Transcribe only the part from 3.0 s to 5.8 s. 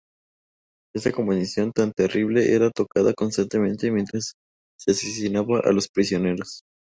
constantemente mientras se asesinaba a